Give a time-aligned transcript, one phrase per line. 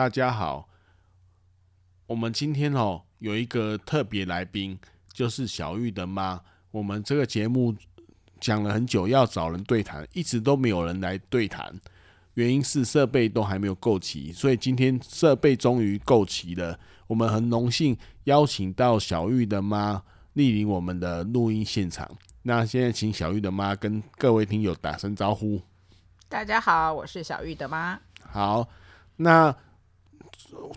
[0.00, 0.66] 大家好，
[2.06, 4.78] 我们今天哦有一个特别来宾，
[5.12, 6.40] 就是小玉的妈。
[6.70, 7.76] 我们这个节目
[8.40, 11.78] 讲了很久，要找人对谈，一直都没有人来对谈，
[12.32, 16.80] 原因是设备都还没有够齐，所以今天设备终于够齐了。
[17.06, 17.94] 我们很荣幸
[18.24, 20.02] 邀请到小玉的妈
[20.34, 22.10] 莅临我们的录音现场。
[22.44, 25.60] 那现在请小玉的妈跟各位听友打声招呼。
[26.26, 28.00] 大家好，我是小玉的妈。
[28.22, 28.66] 好，
[29.16, 29.54] 那。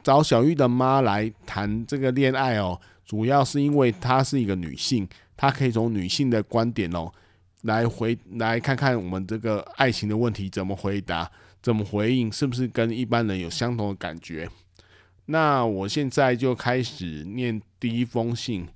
[0.04, 7.12] 找小玉的妈来谈这个恋爱哦，主要是因为她是一个女性，她可以从女性的观点哦
[7.62, 14.50] 来回来看看我们这个爱情的问题怎么回答，怎么回应，是不是跟一般人有相同的感觉？
[15.28, 18.68] 那我现在就开始念第一封信，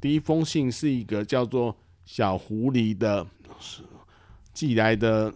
[0.00, 3.26] 第一封信是一个叫做小狐狸的
[4.54, 5.34] 寄来的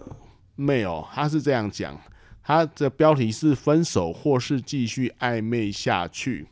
[0.56, 2.00] mail，他是这样讲。
[2.42, 6.48] 他的标题是“分手或是继续暧昧下去”。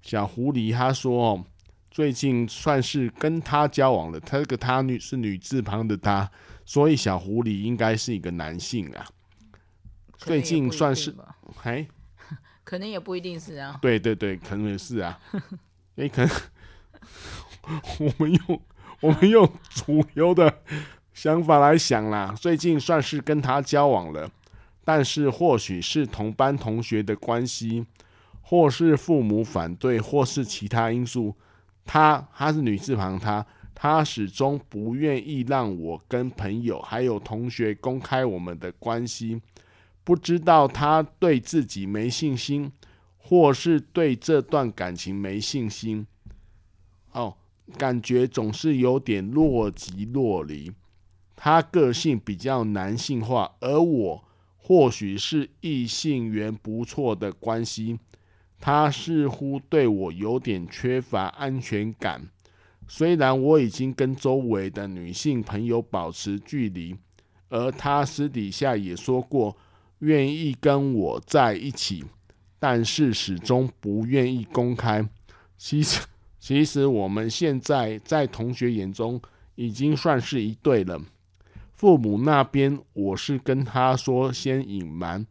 [0.00, 1.44] 小狐狸他说：“哦，
[1.90, 4.20] 最近算是跟他交往了。
[4.20, 6.30] 他这个‘他’女是女字旁的‘他’，
[6.64, 9.06] 所以小狐狸应该是一个男性啊。
[10.18, 11.14] 最近算是，
[11.64, 11.86] 哎，
[12.62, 13.78] 可能也不一定是啊。
[13.82, 15.18] 对对对，可能也是啊。
[15.96, 16.30] 哎，可能
[17.98, 18.62] 我们用
[19.00, 20.62] 我们用主流的
[21.12, 22.34] 想法来想啦。
[22.36, 24.30] 最近算是跟他交往了。”
[24.84, 27.86] 但是或许是同班同学的关系，
[28.40, 31.34] 或是父母反对，或是其他因素，
[31.84, 39.40] 她她是女字旁，她她始终不愿意让我跟朋友还有同学公开我们的关系。
[40.02, 42.72] 不知道她对自己没信心，
[43.16, 46.04] 或是对这段感情没信心。
[47.12, 47.36] 哦，
[47.78, 50.72] 感觉总是有点若即若离。
[51.36, 54.24] 她个性比较男性化，而我。
[54.64, 57.98] 或许是异性缘不错的关系，
[58.60, 62.28] 他似乎对我有点缺乏安全感。
[62.86, 66.94] 虽然我已经跟周围的女性朋友保持距离，
[67.48, 69.56] 而他私底下也说过
[69.98, 72.04] 愿意跟我在一起，
[72.60, 75.08] 但是始终不愿意公开。
[75.58, 76.00] 其实，
[76.38, 79.20] 其实我们现在在同学眼中
[79.56, 81.00] 已经算是一对了。
[81.82, 85.26] 父母那边，我是跟他说先隐瞒，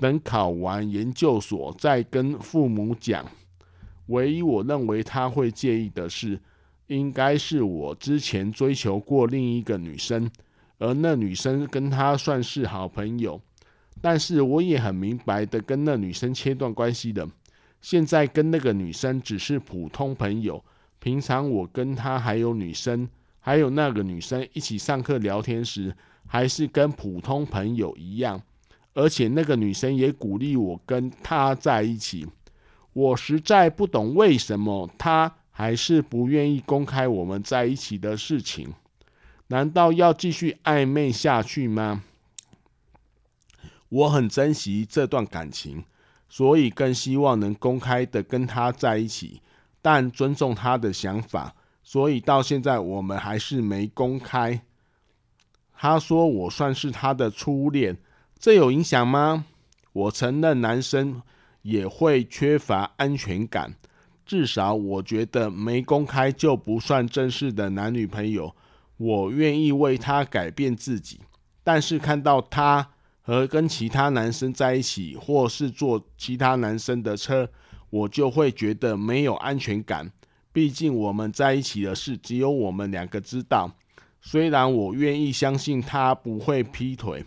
[0.00, 3.26] 等考完研究所再跟父母讲。
[4.06, 6.40] 唯一我认为他会介意的是，
[6.86, 10.30] 应该是我之前追求过另一个女生，
[10.78, 13.38] 而那女生跟他算是好朋友，
[14.00, 17.28] 但是我也很明白的跟那女生切断关系的。
[17.82, 20.64] 现在跟那个女生只是普通朋友，
[20.98, 23.06] 平常我跟他还有女生。
[23.40, 25.96] 还有那个女生一起上课聊天时，
[26.26, 28.40] 还是跟普通朋友一样，
[28.94, 32.26] 而且那个女生也鼓励我跟她在一起。
[32.92, 38.74] 我实在不懂为什么她还是不愿意公开我们在一起的事情。
[39.48, 42.04] 难道要继续暧昧下去吗？
[43.88, 45.84] 我很珍惜这段感情，
[46.28, 49.40] 所以更希望能公开的跟她在一起，
[49.82, 51.56] 但尊重她的想法。
[51.92, 54.62] 所以到现在我们还是没公开。
[55.76, 57.96] 他说我算是他的初恋，
[58.38, 59.44] 这有影响吗？
[59.92, 61.20] 我承认男生
[61.62, 63.74] 也会缺乏安全感，
[64.24, 68.54] 至少我觉得没公开就不算正式的男女朋友。
[68.96, 71.18] 我愿意为他改变自己，
[71.64, 72.88] 但是看到他
[73.20, 77.50] 和跟其他男生在一起，或是坐其他男生的车，
[77.90, 80.12] 我就会觉得没有安全感。
[80.52, 83.70] 毕竟我们在一起的事只有我们两个知道。
[84.20, 87.24] 虽然我愿意相信他不会劈腿，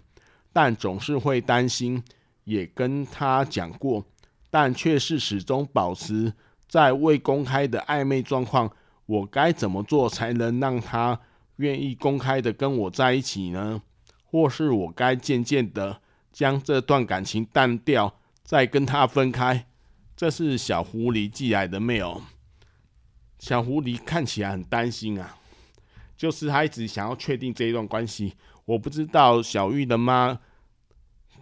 [0.51, 2.03] 但总是会担心。
[2.45, 4.05] 也跟他讲过，
[4.49, 6.33] 但却是始终保持
[6.67, 8.69] 在未公开的暧昧状况，
[9.05, 11.17] 我该怎么做才能让他
[11.55, 13.81] 愿意公开的跟我在一起呢？
[14.25, 16.01] 或是我该渐渐的
[16.33, 19.65] 将这段感情淡掉，再跟他分开？
[20.17, 22.23] 这是小狐狸寄来的 mail。
[23.43, 25.37] 小狐狸看起来很担心啊，
[26.15, 28.33] 就是他一直想要确定这一段关系。
[28.63, 30.39] 我不知道小玉的妈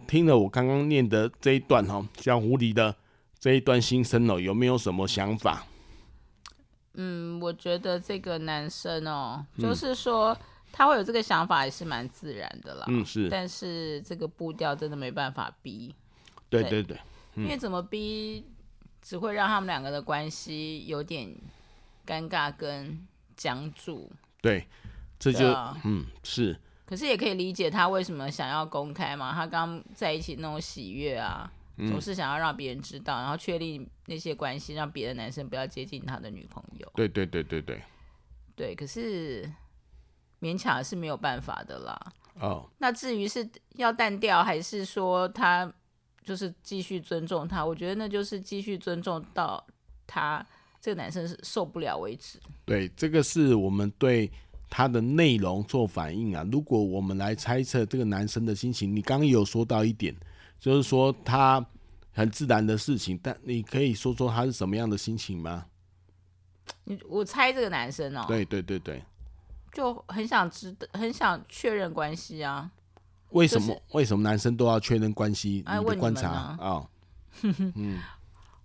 [0.08, 2.96] 听了我刚刚念的这一段哦，小狐狸的
[3.38, 5.64] 这一段心声哦，有没有什么想法？
[6.94, 10.36] 嗯，我觉得这个男生哦，就是说
[10.72, 12.84] 他会有这个想法也是蛮自然的啦。
[12.88, 13.28] 嗯，是。
[13.28, 15.94] 但是这个步调真的没办法逼。
[16.48, 16.98] 对对对。
[17.36, 18.44] 因为怎么逼，
[19.00, 21.32] 只会让他们两个的关系有点
[22.06, 23.06] 尴尬跟
[23.36, 24.10] 僵住。
[24.40, 24.66] 对，
[25.18, 26.58] 这就、啊、嗯是。
[26.84, 36.92] 可是也可以理解他为什么想要公开嘛，他刚在一起那种喜悦啊，嗯、总是想要让别人知道，然后确立那些关系，让别的男生不要接近他的女朋友。
[36.94, 37.82] 对对对对对。
[38.54, 39.50] 对，可是
[40.40, 42.12] 勉强是没有办法的啦。
[42.38, 42.68] 哦。
[42.78, 45.72] 那至于是要淡掉，还是说他
[46.22, 47.64] 就是继续尊重他？
[47.64, 49.64] 我觉得那就是继续尊重到
[50.06, 50.44] 他
[50.82, 52.38] 这个男生是受不了为止。
[52.66, 54.30] 对，这个是我们对。
[54.74, 60.16] 他的内容做反应啊，如果我们来猜测这个男生的心情，你刚刚有说到一点，
[60.58, 61.62] 就是说他
[62.10, 65.66] 很自然的事情，但你可以说说他是什么样的心情吗？
[66.84, 69.02] 你我猜这个男生哦，对对对对，
[69.74, 72.70] 就很想知道，很想确认关系啊。
[73.32, 73.66] 为什么？
[73.68, 75.62] 就是、为什么男生都要确认关系？
[75.66, 76.56] 你的观察啊？
[76.58, 76.88] 哦、
[77.76, 77.98] 嗯，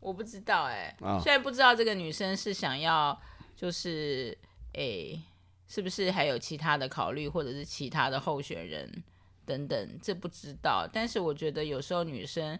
[0.08, 3.20] 我不知道哎、欸，哦、虽然不知道这个女生是想要，
[3.56, 4.38] 就是
[4.74, 5.14] 诶。
[5.14, 5.24] 欸
[5.70, 9.04] 是不是还有其他的考虑，或者是其他的候选人
[9.46, 10.00] 等等？
[10.02, 10.88] 这不知道。
[10.90, 12.58] 但是我觉得有时候女生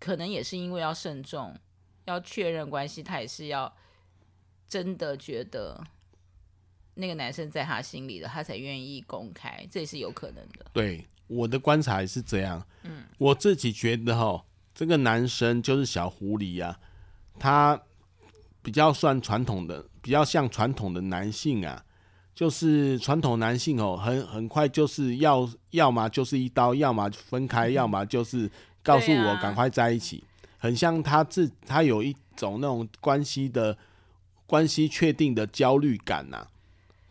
[0.00, 1.56] 可能也是因为要慎重，
[2.06, 3.72] 要确认关系，她也是要
[4.68, 5.80] 真的觉得
[6.94, 10.66] 那个男生在她心里的，她才愿意公开，这也是有可能的。
[10.72, 12.66] 对，我的观察也是这样。
[12.82, 14.44] 嗯，我自己觉得哈，
[14.74, 17.82] 这个男生就是小狐狸呀、啊，他。
[18.64, 21.84] 比较算传统的，比较像传统的男性啊，
[22.34, 28.50] 就是传统男性哦，很很快就是要要么就是一刀，要么分开，要么就是
[28.82, 30.24] 告诉我赶快在一起，
[30.56, 33.76] 很像他自他有一种那种关系的
[34.46, 36.46] 关系确定的焦虑感呐，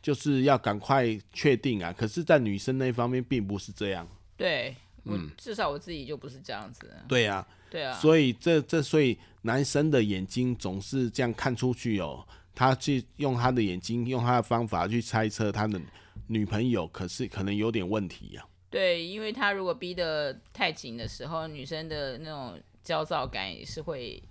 [0.01, 1.93] 就是要赶快确定啊。
[1.95, 4.07] 可是，在女生那方面并不是这样。
[4.35, 6.93] 对，我至少我自己就不是这样子。
[7.07, 7.45] 对呀。
[7.69, 12.23] 对啊，所以这这所以男生的眼睛总是这样看出去哦，
[12.53, 15.81] 他去用他的眼睛，用他的方法去猜测他的
[16.27, 18.69] 女朋友，可是可能有点问题呀、啊。
[18.69, 24.21] 对，因为他如果逼得太紧的时候，女生的那种焦躁感也是会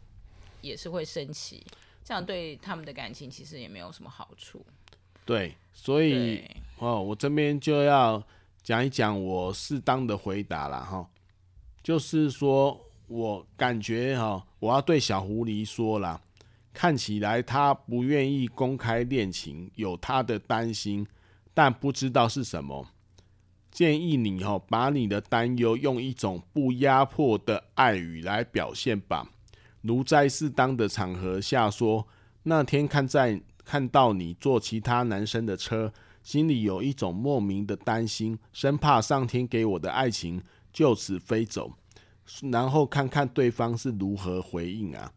[0.60, 1.66] 也是会升起，
[2.04, 4.64] 这样对他们的感情其实也没有什么好处。
[5.24, 6.44] 对，所以
[6.78, 8.24] 哦，我这边就要
[8.62, 11.06] 讲一讲我适当的回答了哈，
[11.82, 12.80] 就是说。
[13.08, 16.18] 我感觉哈，我要对小狐狸说了，
[16.72, 21.06] 看起来他不愿意公开恋情，有他的担心，
[21.52, 22.86] 但不知道是什么。
[23.70, 29.28] 建议你哈，把你的担忧用一种不压迫的爱语来表现吧，
[29.82, 32.06] 如在适当的场合下说：
[32.44, 35.92] 那天看在看到你坐其他男生的车，
[36.22, 41.72] 心里有一种莫名的担心，生怕上天给我的爱情就此飞走。
[42.50, 45.12] 然后看看对方是如何回应啊，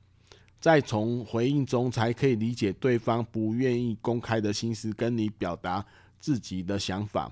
[0.59, 5.85] 再从回应中才可以理解对方不愿意公开的心思，跟你表达
[6.19, 7.31] 自己的想法。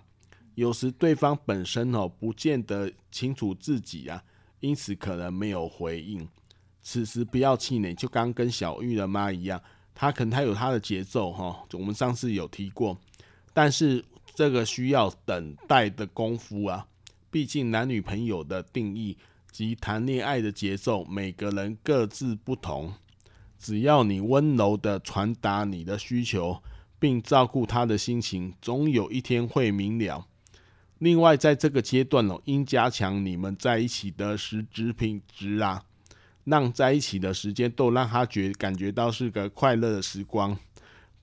[0.55, 4.23] 有时对方本身哦，不见得清楚自己啊，
[4.59, 6.25] 因此可能没有回应。
[6.83, 9.59] 此时不要气馁，就刚跟小玉的妈一样，
[9.95, 11.65] 她可能她有她的节奏哈。
[11.73, 12.95] 我们上次有提过，
[13.53, 14.03] 但是
[14.35, 16.87] 这个需要等待的功夫啊，
[17.29, 19.17] 毕竟男女朋友的定义。
[19.51, 22.91] 及谈恋爱的节奏，每个人各自不同。
[23.59, 26.57] 只要你温柔的传达你的需求，
[26.97, 30.25] 并照顾他的心情，总有一天会明了。
[30.97, 35.83] 另外，在这个阶段哦，应加强你们在一起的实质品质啊，
[36.45, 40.57] 让在一起的时间都让他觉感觉到是个快乐的时光。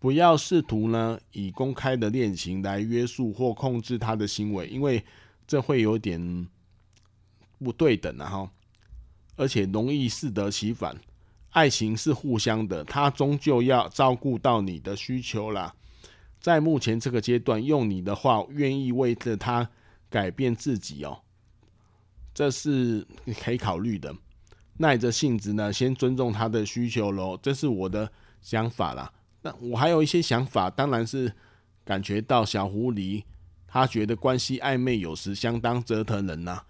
[0.01, 5.05] 不要试图呢以公开的恋情来约束或控制他的行为，因为
[5.47, 6.49] 这会有点。
[7.63, 8.51] 不对等的哈，
[9.37, 10.97] 而且容易适得其反。
[11.51, 15.75] 爱情是互相的，他终究要照顾到你的需求啦。
[16.41, 19.69] 在目前这个阶段，用你的话，愿意为了他
[20.09, 21.21] 改变自己哦，
[22.33, 23.07] 这是
[23.39, 24.17] 可以考虑的。
[24.79, 27.39] 耐着性子呢，先尊重他的需求喽。
[27.43, 29.13] 这是我的想法啦。
[29.43, 31.33] 那我还有一些想法，当然是
[31.85, 33.25] 感觉到小狐狸
[33.67, 36.67] 他觉得关系暧昧，有时相当折腾人呐、啊。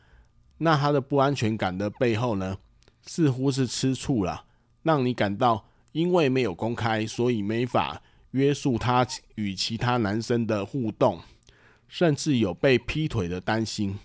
[0.59, 2.59] 那他的不安全感的背后呢，
[3.03, 4.45] 似乎是吃醋了，
[4.83, 8.00] 让你感到因为没有公开，所以没法
[8.33, 11.21] 约束他与其他男生的互动，
[11.89, 13.99] 甚至有被劈腿的担心。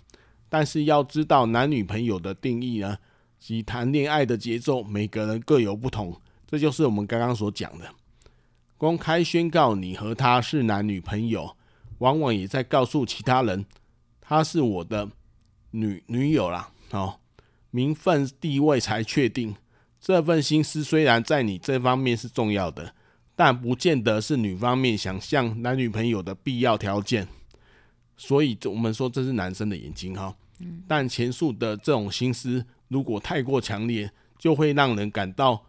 [0.48, 2.96] 但是要知道，男女朋友的定义呢，
[3.38, 6.18] 及谈恋爱的节奏，每个人各有不同。
[6.46, 7.84] 这就是我们刚刚所讲的，
[8.78, 11.56] 公开宣告你和他是男女朋友，
[11.98, 13.64] 往往也在告诉其他人，
[14.20, 15.08] 他是我的
[15.70, 16.70] 女女友啦。
[16.90, 17.18] 哦，
[17.70, 19.54] 名分地位才确定。
[19.98, 22.94] 这份心思虽然在你这方面是重要的，
[23.34, 27.26] 但不见得是女方面想像男女朋友的必要条件。
[28.16, 30.34] 所以，我们说这是男生的眼睛哈。
[30.86, 35.62] 但前述的这种心思，如果太过强烈，就会让人感到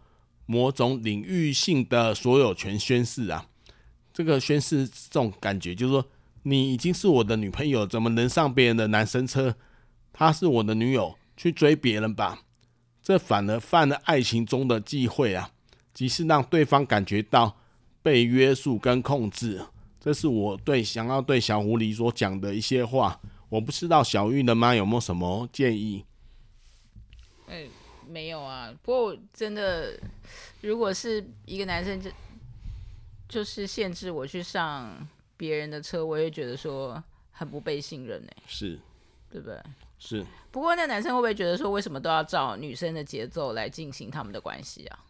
[0.50, 3.46] 某种领域性的所有权宣誓啊。
[4.14, 6.04] 这个宣誓这种感觉，就是说，
[6.44, 9.54] 你已经是我的女朋友，怎么能上别人的男生车？
[10.12, 12.42] 她是我的女友，去追别人吧。
[13.02, 15.50] 这反而犯了爱情中的忌讳啊，
[15.94, 17.56] 即是让对方感觉到
[18.02, 19.60] 被约束跟控制。
[20.00, 26.04] 这是我对想要对小狐狸所讲的一些话，我不知道小玉的妈有没有什么建议？
[27.46, 27.64] 哎、
[28.08, 28.74] 没有啊。
[28.82, 29.98] 不过真的，
[30.62, 32.10] 如果是一个男生就
[33.28, 38.42] 就是限制我去上别人的车，我也觉得说很不被信任呢、欸。
[38.46, 38.78] 是，
[39.30, 39.60] 对不对？
[39.98, 40.24] 是。
[40.50, 45.04] 不过那男生会不会觉得说，为什么都要照女生的节奏来进行他们的关系啊？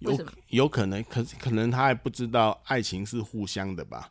[0.00, 4.10] 有有可能，可可能他还不知道爱情是互相的吧，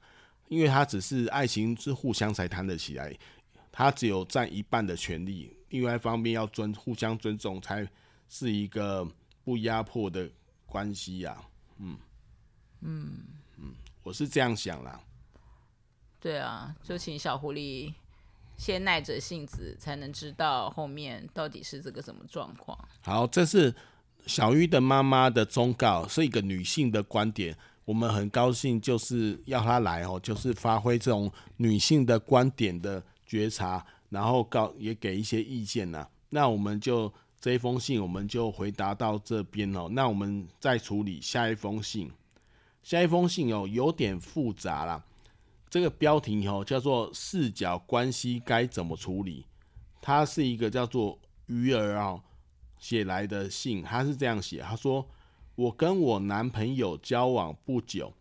[0.50, 3.16] 因为他只是爱情是互相才谈得起来，
[3.72, 7.88] 他只有占一半的权利，另外一方面要尊互相尊重，才
[8.30, 9.08] 是一个
[9.44, 10.30] 不压迫的
[10.66, 11.50] 关系呀、啊。
[11.80, 11.98] 嗯
[12.82, 13.12] 嗯
[13.58, 15.00] 嗯，我是这样想啦。
[16.20, 17.94] 对啊，就请小狐狸
[18.58, 22.78] 先耐着性子，才能知道后面到底是这个什么状况。
[23.02, 23.74] 好，这是。
[24.26, 27.56] 小玉的妈妈的忠告是一个女性的观点，
[27.86, 36.08] 我们很高兴，就是要她来哦，就是发挥这种女性的观点的觉察，然后告也给一些意见呐。
[36.30, 39.88] 那我们就这一封信，我们就回答到这边哦。
[39.92, 42.12] 那我们再处理下一封信，
[42.84, 45.04] 下一封信哦有点复杂啦。
[45.70, 49.46] 这个标题哦叫做“视角关系该怎么处理”，
[50.02, 52.22] 它是一个叫做鱼儿啊。
[52.80, 55.04] 写来的信，他是这样写，他说
[55.56, 58.14] ：“我跟我男朋友交往不久，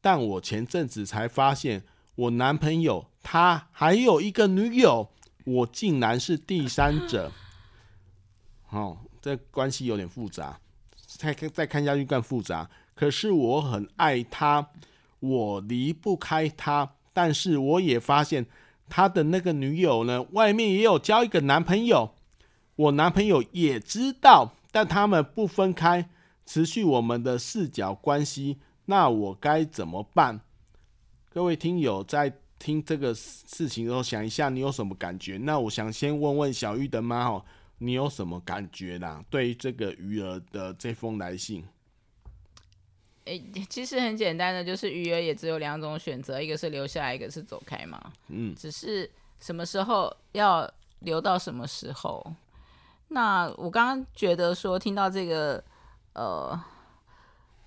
[0.00, 5.10] 但我前阵子才发现，我男朋友他还有一个女友，
[5.48, 7.32] 我竟然是第三者。
[8.70, 10.58] ”哦，这关系有点复杂，
[11.06, 12.68] 再再看下去更复杂。
[12.94, 14.68] 可是我很爱他，
[15.20, 18.44] 我离不开他，但是我也发现
[18.88, 22.14] 他的那个女友呢，外面也有交一个男朋友。
[22.76, 26.10] 我男朋友也知道，但他们不分开，
[26.44, 28.58] 持续我们的视角关系。
[28.84, 30.40] 那我该怎么办？
[31.30, 35.38] 各位听友在听这个事情的时候，想一下你有什么感觉？
[35.38, 37.44] 那我想先问问小玉的妈哦，
[37.78, 39.24] 你有什么感觉啦？
[39.30, 41.64] 对于这个鱼儿的这封来信，
[43.26, 43.38] 欸，
[43.70, 48.12] 其实很简单的，就是鱼儿也只有两种选择，一个是留下来，一个是走开嘛。
[48.28, 50.68] 嗯，只是什么时候要
[51.00, 52.34] 留到什么时候。
[53.08, 55.62] 那我刚刚觉得说，听到这个，
[56.12, 56.60] 呃，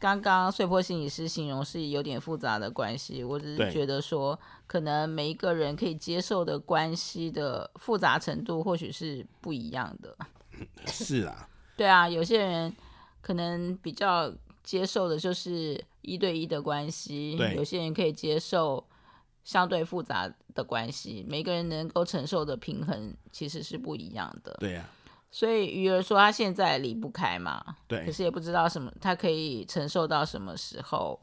[0.01, 10.17] 刚刚碎破心理师形容是有点复杂的关系，我只是觉得说，可能每一个人可以接受的关系的复杂程度或许是不一样的。
[10.87, 11.47] 是啊。
[11.77, 12.75] 对啊，有些人
[13.21, 18.83] 可能比较接受的就是一对一的关系，有些人可以接受
[19.43, 24.57] 相对复杂的关系，每个人能够承受的平衡其实是不一样的。
[24.59, 24.89] 对呀。
[25.33, 31.17] 所以鱼儿说他现在离不开嘛，对，可是也不知道什么，他可以承受到什么时候，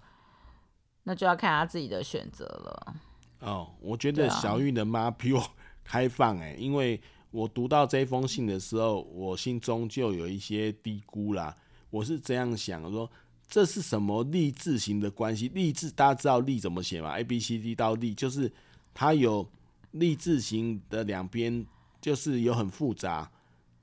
[1.03, 2.95] 那就要看他自己的选择了。
[3.41, 5.43] 哦，我觉得小玉的妈比我
[5.85, 6.99] 开放哎、欸，因为
[7.31, 11.55] 我读到这封信的时候，我心中就有一些低估啦。
[11.91, 13.11] 我是这样想说，
[13.47, 15.49] 这是什么励志型的关系？
[15.51, 18.51] 励志大家知道立怎么写吗？A B C D 到立，就是
[18.95, 19.47] 它有
[19.91, 21.67] 励志型的两边，
[22.01, 23.31] 就是有很复杂。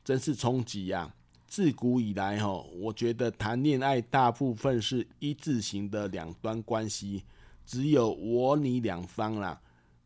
[0.06, 1.12] 真是冲击呀！
[1.48, 7.24] 自古以来，哈，我觉得谈恋爱大部分是一字形的两端关系，
[7.66, 9.60] 只有我你两方啦。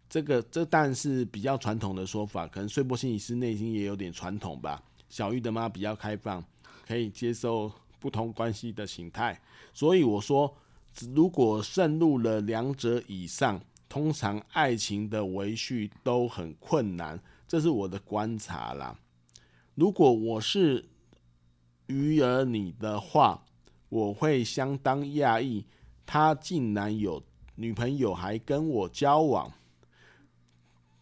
[0.09, 4.81] 这个这但是比较传统的说法，可能穗波心理师内心也有点传统吧。
[5.09, 6.41] 小玉的妈比较开放，
[6.87, 9.39] 可以接受不同关系的形态。
[9.73, 10.55] 所以我说，
[11.13, 17.19] 如果渗入了两者以上，通常爱情的维续都很困难。
[17.47, 18.97] 这是我的观察啦。
[19.79, 20.89] 如果我是
[21.87, 23.45] 鱼儿你的话，
[23.87, 25.65] 我会相当讶异，
[26.05, 27.23] 他竟然有
[27.55, 29.49] 女朋友还跟我交往。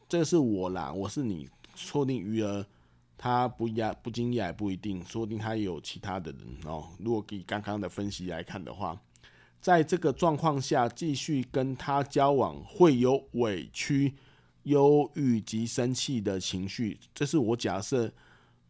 [0.08, 2.64] 这是我啦，我是你，说定鱼儿
[3.18, 6.88] 他不讶不惊讶也不一定，说不定他有其他的人哦。
[7.00, 8.96] 如果以刚刚的分析来看的话，
[9.60, 14.14] 在这个状况下继续跟他交往，会有委屈、
[14.66, 17.00] 忧郁及生气的情绪。
[17.16, 18.14] 这是我假设。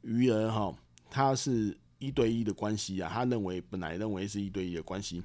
[0.08, 0.74] 鱼儿哈，
[1.10, 5.22] 他是一对一的关系啊，他认为本来认为是一对一的关系，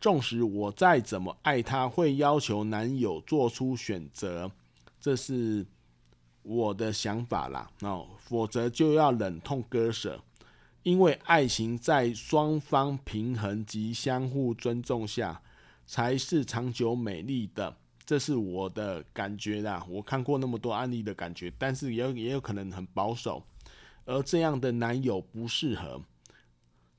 [0.00, 4.50] 纵使我再怎么爱他，会要求男友做出选择，
[4.98, 5.64] 这是
[6.42, 10.20] 我的想法啦，哦，否则就要忍痛割舍，
[10.82, 15.40] 因为爱情在双方平衡及相互尊重下，
[15.86, 19.86] 才是长久美丽的，这是我的感觉啦。
[19.88, 23.40] 我看过那么多案例的感觉，但是也有也有可能很保守。
[24.06, 26.00] 而这样的男友不适合。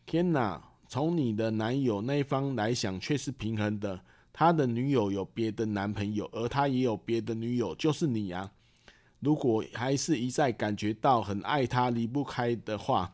[0.06, 4.00] 天哪，从你的男友那一方来想，却是平衡的。
[4.32, 8.52] 他的女友有别的男朋友，而他也有别的女友，就是你啊。
[9.20, 13.12] 如果还是一再感觉到很爱他、离不开的话，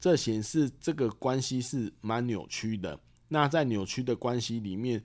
[0.00, 2.98] 这显示这个关系是蛮扭曲的。
[3.28, 5.04] 那在扭曲的关系里面，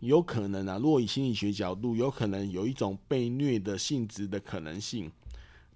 [0.00, 5.10] 有可能啊，若以心理学角度，有可能有一种被虐的性质的可能性。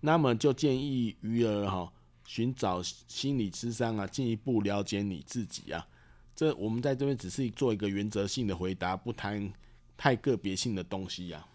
[0.05, 1.91] 那么就建议鱼儿哈
[2.27, 5.87] 寻找心理智商啊，进一步了解你自己啊。
[6.35, 9.53] 这我们在这边只是做一个原则性的回答，不谈
[9.97, 11.47] 太个别性的东西呀。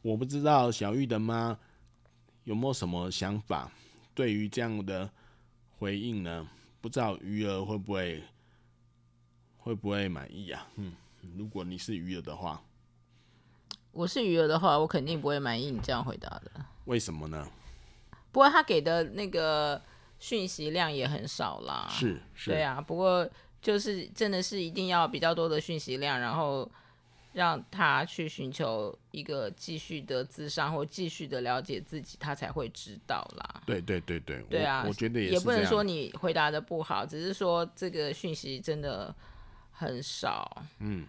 [0.00, 1.58] 我不知道小玉的妈
[2.44, 3.72] 有没有什么想法，
[4.14, 5.10] 对于这样的
[5.78, 6.48] 回应呢？
[6.80, 8.22] 不知道鱼儿会不会
[9.56, 10.68] 会不会满意啊？
[10.76, 10.92] 嗯，
[11.36, 12.62] 如果你是鱼儿的话，
[13.90, 16.64] 我是鱼儿的话，我肯定不会满意你这样回答的。
[16.84, 17.48] 为什么呢？
[18.32, 19.80] 不过他给的那个
[20.18, 22.80] 讯息量也很少啦，是是，对啊。
[22.80, 23.28] 不过
[23.60, 26.68] 就是真的是一定要比较多的讯息量，然后
[27.34, 33.62] 让他去寻求一个继续的自商或继续的了解自己，他才会知道啦。
[33.66, 39.14] 对对对对，对啊，我，我觉得也是，也不能说你回答的不好，只是说这个讯息真的
[39.70, 40.62] 很少。
[40.78, 41.04] 嗯，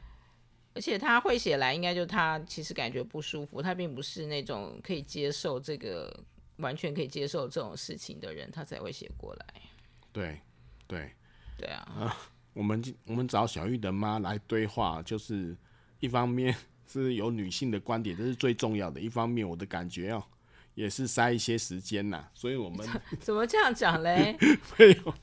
[0.75, 6.13] 而且他会写来，应该就他其实感觉不舒服，他并不是那种可以接受这个。
[6.57, 9.45] 完全可以接受这种事情的人，他才会写过来。
[10.11, 10.39] 对，
[10.87, 11.11] 对，
[11.57, 11.79] 对啊。
[11.97, 12.17] 啊，
[12.53, 15.57] 我们我们找小玉的妈来对话，就是
[15.99, 16.55] 一方面
[16.87, 19.01] 是有女性的观点，这是最重要的。
[19.01, 20.23] 一方面，我的感觉哦，
[20.75, 22.27] 也是塞一些时间呐。
[22.33, 22.87] 所以我们
[23.19, 24.37] 怎么这样讲嘞？
[24.77, 25.13] 没有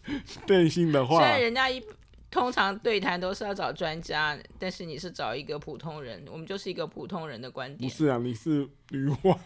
[0.46, 1.80] 对性的话，虽然人家一
[2.30, 7.88] 通常对谈都是要找专家，但是你是找一个普通人，我们就是一个普通人的观点。
[7.88, 9.38] 不是啊，你是女王。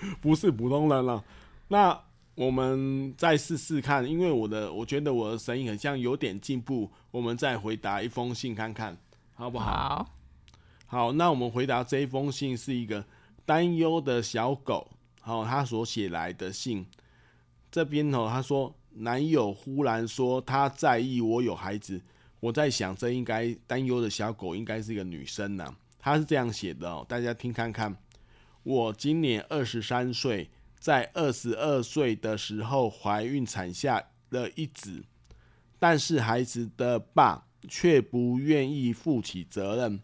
[0.20, 1.22] 不是普通人了，
[1.68, 2.00] 那
[2.34, 8.96] 我们再试试看，因为我的我觉得我的声音很像有点进步，我们再回答一封信看看，
[9.34, 10.08] 好不好？
[10.86, 13.04] 好，好，那我们回答这一封信是一个
[13.44, 14.88] 担忧的小狗，
[15.20, 16.86] 好，他所写来的信，
[17.70, 22.00] 这边哦，他说男友忽然说他在意我有孩子，
[22.40, 27.94] 我在想这应该担忧的小狗应该是一个女生呐，他是这样写的哦，大家听看看。
[28.62, 35.02] 我今年二十三岁，在二十二岁的时候怀孕产下了一子，
[35.78, 40.00] 但是孩子的爸却不愿意负起责任。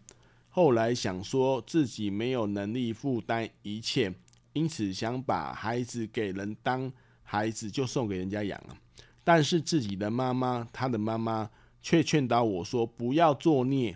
[0.49, 4.11] 后来想说自己没有能力负担一切，
[4.53, 6.91] 因此想把孩子给人当
[7.21, 8.75] 孩子就送给人家养了。
[9.23, 11.47] 但是自己的妈妈，他的妈妈
[11.79, 13.95] 却劝导我说不要作孽，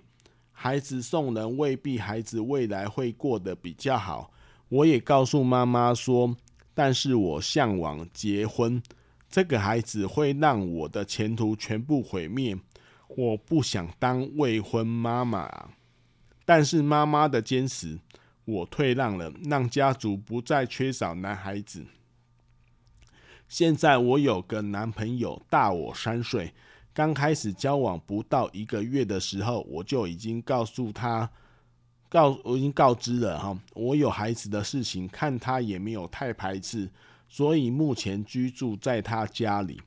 [0.51, 4.30] 孩子送人未必孩子未来会过得比较好。
[4.71, 6.33] 我也告诉妈妈说，
[6.73, 8.81] 但是我向往结婚，
[9.29, 12.57] 这个孩子会让我的前途全部毁灭，
[13.09, 15.71] 我不想当未婚妈妈。
[16.45, 17.99] 但是妈妈的坚持，
[18.45, 21.85] 我退让了，让家族不再缺少男孩子。
[23.49, 26.53] 现在我有个男朋友，大我三岁，
[26.93, 31.29] 刚开始交往不到一个月的时候，我就已经告诉他。
[32.11, 36.89] 告我已经告知了哈，我有孩子的事情，看他也没有太排斥，
[37.29, 39.81] 所以目前居住在他家里。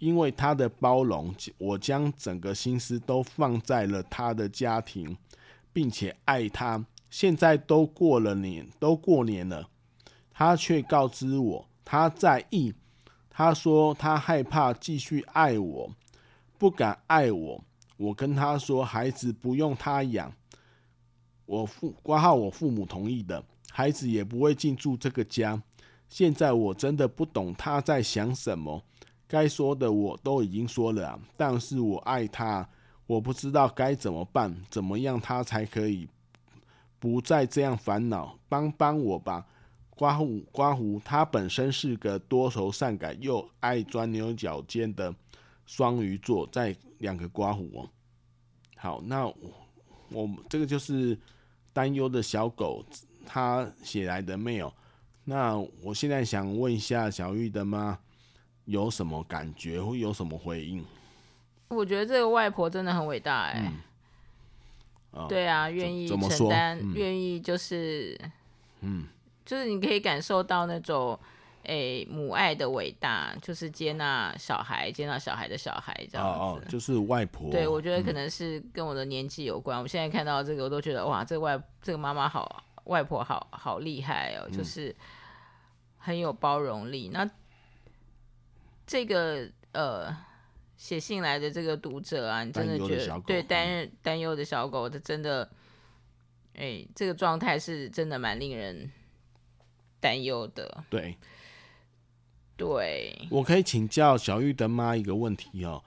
[0.00, 5.16] 因为他的包容，我将整个心思都放在了他的家庭，
[5.72, 6.84] 并且爱他。
[7.08, 9.68] 现在都过了年，都过年了，
[10.32, 12.74] 他却告知我他在意
[13.28, 15.92] 他说他害怕继续爱我，
[16.58, 17.64] 不敢爱我。
[17.96, 20.32] 我跟他说，孩子不用他养，
[21.50, 25.60] 我父挂号我父母同意的，孩子也不会进驻这个家。
[26.08, 28.80] 现在我真的不懂他在想什么，
[29.26, 32.68] 该说的我都已经说了啊，但是我爱他，
[33.04, 36.08] 我不知道该怎么办，怎么样他才可以
[37.00, 39.44] 不再这样烦恼，帮帮我吧。
[39.88, 45.12] 刮胡刮胡，他本身是个多愁善感又爱钻牛角尖的
[45.66, 47.90] 双鱼座，在两个刮胡哦。
[48.76, 49.34] 好，那我，
[50.10, 51.18] 我这个就是
[51.72, 52.84] 担忧的小狗
[53.26, 54.72] 他写来的 mail。
[55.24, 57.98] 那我现在想问一下小玉的妈，
[58.64, 60.84] 有什么感觉会有什么回应？
[61.68, 63.72] 我觉得这个外婆真的很伟大哎、
[65.12, 65.26] 嗯。
[65.28, 68.18] 对啊，愿意承担，愿、嗯、意就是，
[68.80, 69.06] 嗯。
[69.44, 71.18] 就是你可以感受到那种，
[71.64, 76.40] 诶、欸，母爱的伟大，就是接纳小孩，接纳小孩的小孩这样子。
[76.40, 77.50] 哦，哦，就是外婆。
[77.50, 79.78] 对，我觉得可能是跟我的年纪有关。
[79.78, 84.94] 嗯、我现在看到这个，我都觉得哇，这个外这个妈妈好，外婆好好厉害哦，就是
[85.98, 87.08] 很有包容力。
[87.08, 87.30] 嗯、那
[88.86, 90.16] 这个呃，
[90.78, 95.48] 写信来的这个读者啊，你真的觉得对担担忧的小狗，他真的，
[96.54, 98.90] 哎、欸，这个状态是真的蛮令人。
[100.00, 101.16] 担忧的，对，
[102.56, 105.82] 对，我可以请教小玉的妈一个问题哦。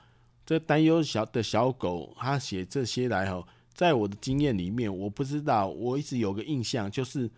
[0.45, 7.29] 这担忧小的小狗，他写这些来哦，在我的经验里面，我不知道，我一直有个印象，就是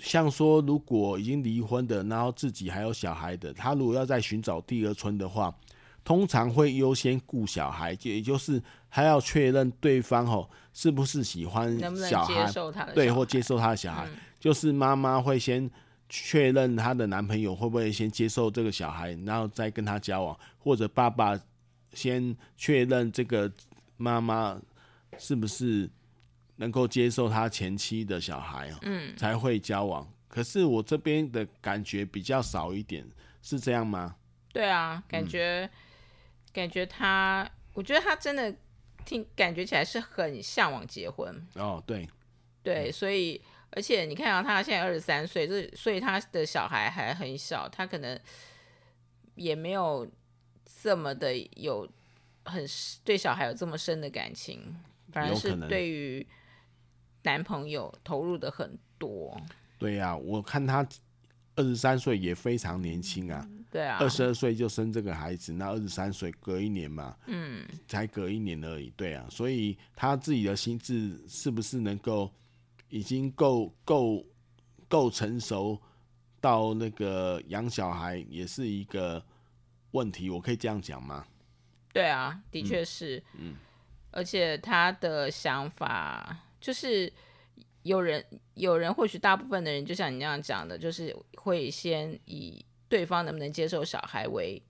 [0.00, 5.54] 像说，如果已经离婚的，然后自己还有小孩的，他如果要再寻找第二春的话，
[6.02, 12.92] 通常会优先顾小孩，也就是还要确认对方哦是不是喜欢小孩，能能孩？
[12.92, 15.70] 对，或接受他的小孩，嗯、就是妈妈会先。
[16.14, 21.40] 确认她的男朋友会不会先接受这个小孩，然后再跟她交往，或者爸爸
[21.94, 23.50] 先确认这个
[23.96, 24.60] 妈妈
[25.18, 25.88] 是不是
[26.56, 30.06] 能够接受他前妻的小孩，嗯，才会交往。
[30.28, 33.08] 可是我这边的感觉比较少一点，
[33.40, 34.14] 是这样吗？
[34.52, 35.70] 对啊，感觉、嗯、
[36.52, 38.54] 感觉他，我觉得他真的
[39.06, 41.34] 听感觉起来是很向往结婚。
[41.54, 42.06] 哦，对，
[42.62, 43.40] 对，嗯、所以。
[43.74, 48.18] 而且你看到他现在二十三岁，这所以他的小孩还很小，他可能
[49.34, 50.06] 也没有
[50.82, 51.90] 这么的有
[52.44, 52.66] 很
[53.02, 54.76] 对小孩有这么深的感情，
[55.10, 56.26] 反而是对于
[57.22, 59.40] 男朋友投入的很多。
[59.78, 60.86] 对呀、啊，我看他
[61.56, 63.48] 二十三岁也非常年轻啊。
[63.70, 68.92] 对啊，二十二岁就生这个孩子，那二十三岁隔一年嘛，嗯，才隔一年而已。
[68.96, 72.30] 对啊，所以他自己的心智是不是能够？
[72.92, 74.22] 已经够够
[74.86, 75.80] 够成熟
[76.42, 79.24] 到那个养小孩也是一个
[79.92, 81.26] 问题，我可以这样讲吗？
[81.90, 83.16] 对啊，的确是。
[83.38, 83.56] 嗯，嗯，
[84.10, 87.10] 而且他的想法就是
[87.82, 88.22] 有人
[88.56, 94.62] 有人或许大部分的人就像你那样讲的，就是会先以对方能不能接受小孩为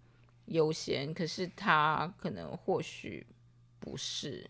[0.47, 3.27] 优先，可是他可能或许
[3.81, 4.49] 不是。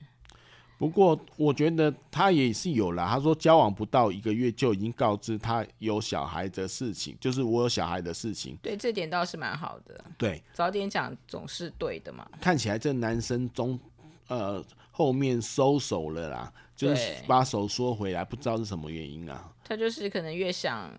[0.83, 3.09] 不过我觉得他也是有啦。
[3.09, 8.59] 他说交往不到一个月就已经告知他有小孩的事情，就是我有小孩的事情。
[8.61, 10.05] 对，这点倒是蛮好的。
[10.19, 12.29] 对，早点讲总是对的嘛。
[12.41, 13.79] 看起来这男生中
[14.27, 19.55] 呃后面收手了啦，就是把手缩回来，不知道是什么原因啊。
[19.63, 20.93] 他就是可能越想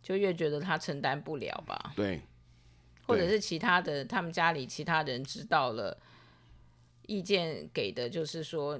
[0.00, 1.92] 就越觉得他承担不了吧。
[1.96, 2.20] 对，
[3.04, 5.98] 或者是其他的他们家里其他人知道了，
[7.06, 8.78] 意见给的就是说。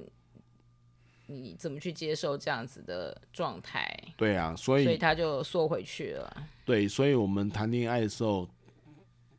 [1.26, 3.98] 你怎么去接受这样子的状态？
[4.16, 6.46] 对啊，所以所以他就缩回去了。
[6.64, 8.48] 对，所以我们谈恋爱的时候，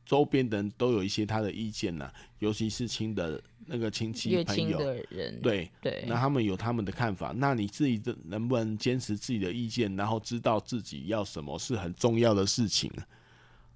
[0.06, 12.92] 周边的人都有一些他的意见呐，尤其是亲的那个亲戚朋友的人，对对，那他们有他们的看法，那你自己的能不能坚持自己的意见，然后知道自己要什么是很重要的事情。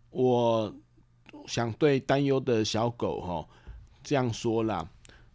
[0.09, 0.73] 我
[1.45, 3.47] 想对担忧的小狗哈
[4.03, 4.89] 这样说啦。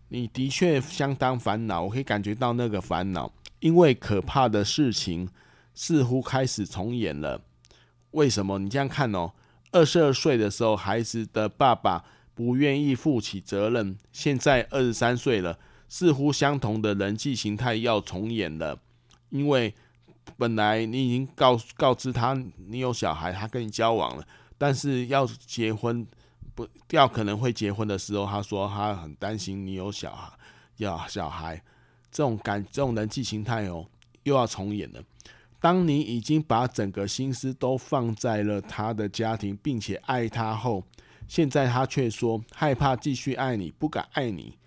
[0.09, 5.29] 你的确相当烦恼，我可以感觉到那个烦恼，因为可怕的事情
[5.75, 7.40] 似乎开始重演了。
[8.12, 8.59] 为什么？
[8.59, 9.33] 你这样看哦，
[9.73, 18.79] 二十二岁的时候，孩子的爸爸不愿意负起责任，现在二十三岁了，似乎相同的人际形态要重演了。
[19.31, 19.75] 因为
[20.37, 24.25] 本来你已经告告知他你有小孩，他跟你交往了，
[24.57, 26.07] 但是要结婚。
[26.55, 30.33] 不要可能会结婚的时候，他说他很担心你有小孩，
[30.77, 31.62] 要小孩，
[32.11, 33.87] 这种感这种人际形态哦，
[34.23, 35.03] 又要重演了。
[35.61, 40.85] 当你已经把整个心思都放在了他的家庭，并且爱他后，
[41.27, 44.59] 现在他却说害怕继续爱你，不敢爱你。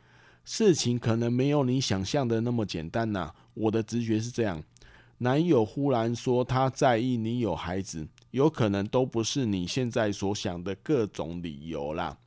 [0.43, 4.63] 事情可能没有你想象的那么简单呐、我的直觉是这样：
[5.19, 12.17] 男友忽然说他在意你有孩子，有可能都不是你现在所想的各种理由啦。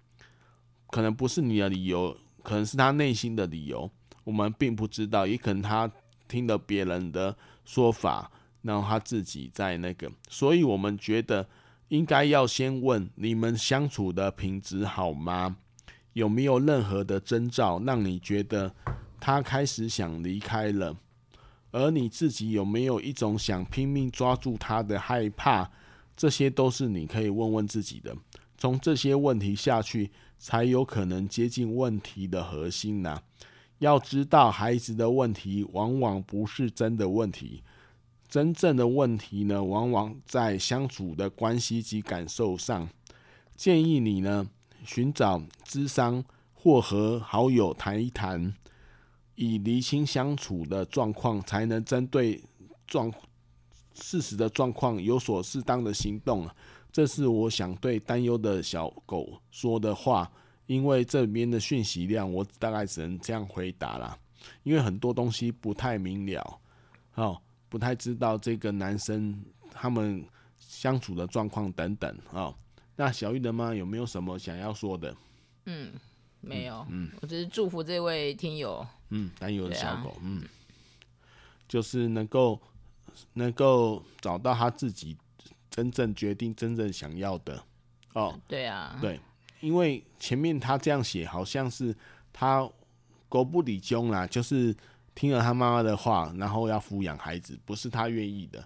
[0.88, 3.90] 可能不是你的理由，可能是他内心的理由，
[4.24, 5.26] 我们并不知道。
[5.26, 5.90] 也可能他
[6.26, 8.30] 听了别人的说法，
[8.62, 10.10] 然后他自己在那个。
[10.28, 11.46] 所以我们觉得。
[11.90, 15.56] 应该要先问你们相处的品质好吗？
[16.12, 18.72] 有没有任何的征兆让你觉得
[19.18, 20.96] 他开始想离开了？
[21.70, 25.70] 而你自己有没有一种想拼命抓住他的害怕？
[26.16, 28.14] 这些都是你可以问问自己的。
[28.58, 33.22] 从这些问题下去，才有可能接近问题的核心呐。
[33.78, 37.62] 要知道，孩子的问题往往不是真的问题。
[38.28, 42.88] 真正的问题呢，往往在相处的关系及感受上。
[43.56, 44.46] 建议你呢，
[44.84, 48.54] 寻找咨商或和好友谈一谈，
[49.40, 52.38] 以厘清相处的状况，才能针对
[52.86, 53.10] 状
[53.94, 56.46] 事实的状况有所适当的行动。
[56.92, 60.30] 这是我想对担忧的小狗说的话。
[60.66, 64.16] 因为这边的讯息量，我大概只能这样回答啦。
[64.62, 66.60] 因为很多东西不太明了，
[67.14, 67.40] 哦。
[67.68, 70.22] 不太知道这个男生他们
[70.58, 72.54] 相处的状况等等啊、哦。
[72.94, 75.16] 那小玉的妈有没有什么想要说的？
[75.64, 75.92] 嗯，
[76.40, 76.86] 没有。
[76.90, 78.86] 嗯，我只是祝福这位听友。
[79.10, 80.10] 嗯，担忧的小狗。
[80.10, 80.42] 啊、嗯，
[81.68, 82.60] 就是能够
[83.34, 85.16] 能够找到他自己
[85.70, 87.62] 真正决定、真正想要的。
[88.14, 89.20] 哦，对啊，对，
[89.60, 91.94] 因为前面他这样写，好像是
[92.32, 92.68] 他
[93.28, 94.76] 狗不理中啦，就是。
[95.12, 98.64] 听了他妈妈的话，然后要抚养孩子，不是他愿意的，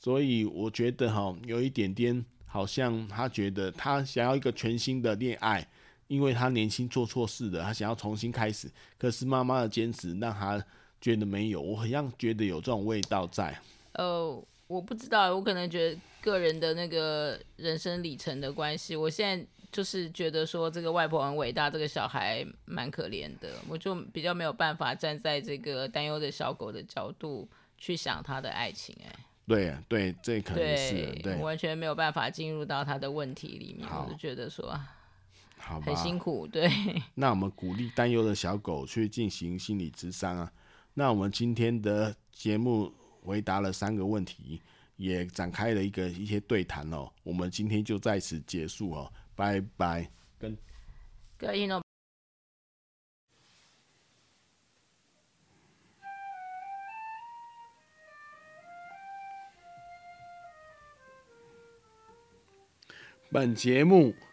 [0.00, 5.66] 所以我觉得哈，有一点点好像他觉得他想要一个全新的恋爱，
[6.08, 8.68] 因为他年轻做错事了，他想要重新开始。
[8.98, 10.62] 可是妈妈的坚持让他
[11.00, 13.56] 觉得没有，我好像觉得有这种味道在。
[13.92, 19.46] 呃，我不知道，我可能觉得个人的那个人生里程的关系，我现在。
[19.70, 29.08] 就是觉得说这个外婆很伟大，这个小孩蛮可怜的，我就比较没有办法站在这个担忧的小狗的角度去想他的爱情、欸。
[29.08, 29.16] 哎，
[29.46, 34.74] 对对，这可能是对，对，完全没有办法进入到他的问题里面，我就觉得说，
[35.68, 36.46] 好，很辛苦。
[36.46, 36.70] 对，
[37.14, 40.50] 那我们鼓励担忧的小狗去进行心理咨商啊。
[40.94, 44.62] 那我们今天的节目回答了三个问题，
[44.96, 47.12] 也展开了一个一些对谈哦。
[47.22, 49.12] 我们今天就在此结束哦。
[49.36, 50.56] 拜拜，跟
[51.36, 51.82] 各位听众。
[63.30, 64.14] 本节目